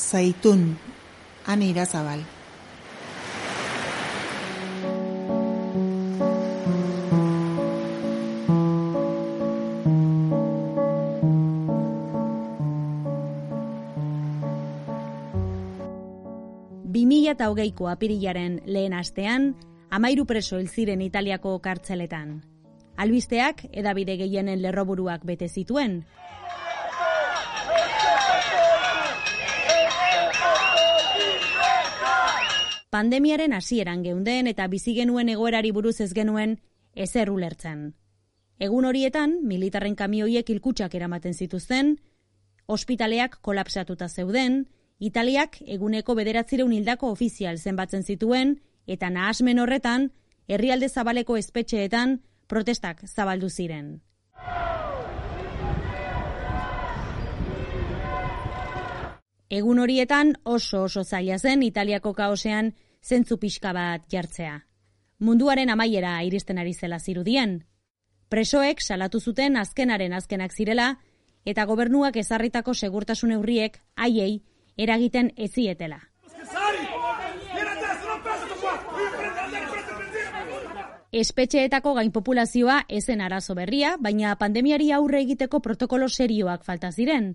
[0.00, 0.78] Zaitun,
[1.46, 2.24] Ane Irazabal.
[17.40, 19.54] eta hogeiko apirilaren lehen astean,
[19.88, 22.40] amairu preso hil ziren Italiako kartzeletan.
[23.00, 26.02] Albisteak edabide gehienen lerroburuak bete zituen.
[33.00, 36.58] Pandemiaren hasieran geunden eta bizi genuen egoerari buruz ez genuen
[37.04, 37.94] ezer ulertzen.
[38.60, 41.94] Egun horietan, militarren kamioiek ilkutsak eramaten zituzten,
[42.66, 44.66] ospitaleak kolapsatuta zeuden,
[44.98, 48.52] Italiak eguneko bederatzireun hildako ofizial zenbatzen zituen,
[48.86, 50.10] eta nahasmen horretan,
[50.46, 52.18] herrialde zabaleko espetxeetan
[52.52, 54.02] protestak zabaldu ziren.
[59.48, 64.60] Egun horietan oso oso zaila zen Italiako kaosean zentzu pixka bat jartzea.
[65.18, 67.64] Munduaren amaiera iristen ari zela zirudien.
[68.28, 70.98] Presoek salatu zuten azkenaren azkenak zirela,
[71.44, 74.42] eta gobernuak ezarritako segurtasun neurriek haiei
[74.76, 76.00] eragiten ezietela.
[81.10, 87.32] Espetxeetako gain populazioa ezen arazo berria, baina pandemiari aurre egiteko protokolo serioak falta ziren.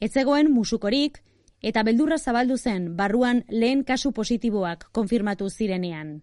[0.00, 1.18] Etzegoen musukorik
[1.62, 6.22] eta beldurra zabaldu zen barruan lehen kasu positiboak konfirmatu zirenean.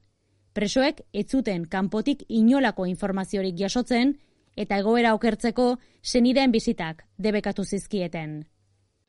[0.54, 4.18] Presoek ez zuten kanpotik inolako informaziorik jasotzen
[4.56, 8.46] eta egoera okertzeko zenideen bizitak debekatu zizkieten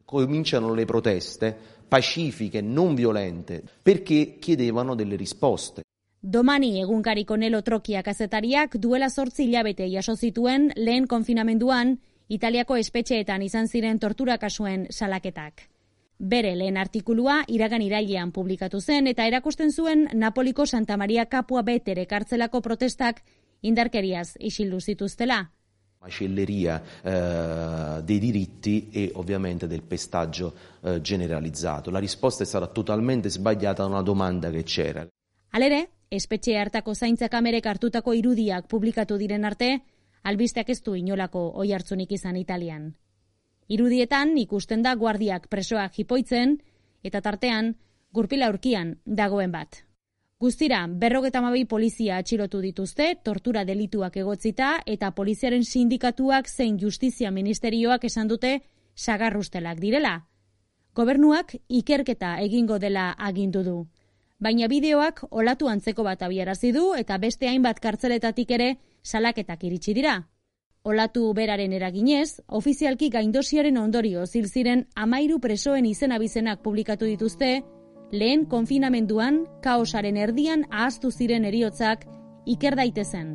[0.08, 1.54] cominciano le proteste
[1.86, 5.82] pacifiche, non violente, perché chiedevano delle risposte.
[6.18, 13.68] Domani egunkariko Nelo Trokia kazetariak duela sortzi hilabete jaso zituen lehen konfinamenduan Italiako espetxeetan izan
[13.68, 15.68] ziren tortura kasuen salaketak.
[16.18, 22.06] Bere lehen artikulua iragan irailean publikatu zen eta erakusten zuen Napoliko Santa Maria Kapua Betere
[22.06, 23.22] kartzelako protestak
[23.62, 25.44] indarkeriaz isildu zituztela
[26.00, 31.90] macelleria eh, dei diritti e ovviamente del pestaggio eh, generalizzato.
[31.90, 35.06] La risposta è stata totalmente sbagliata a una domanda che c'era.
[35.50, 39.82] Alere, espetxe hartako zaintza kamerek hartutako irudiak publikatu diren arte,
[40.22, 42.94] albisteak ez du inolako oi hartzunik izan Italian.
[43.68, 46.56] Irudietan ikusten da guardiak presoak jipoitzen,
[47.04, 47.74] eta tartean,
[48.12, 49.84] gurpila urkian dagoen bat.
[50.40, 58.04] Guztira, berrogeta mabi polizia atxilotu dituzte, tortura delituak egotzita, eta poliziaren sindikatuak zein justizia ministerioak
[58.04, 58.60] esan dute
[58.94, 60.14] sagarrustelak direla.
[60.94, 63.76] Gobernuak ikerketa egingo dela agindu du.
[64.38, 70.20] Baina bideoak olatu antzeko bat abiarazi du eta beste hainbat kartzeletatik ere salaketak iritsi dira.
[70.88, 77.50] Olatu beraren eraginez, ofizialki gaindosiaren ondorio zil ziren amairu presoen izena bizenak publikatu dituzte,
[78.10, 82.08] lehen konfinamenduan kaosaren erdian ahaztu ziren eriotzak
[82.56, 83.34] iker daitezen.